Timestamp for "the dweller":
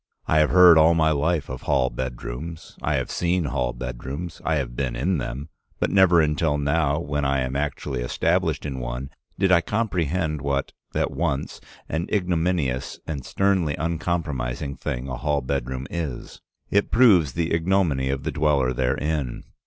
18.23-18.73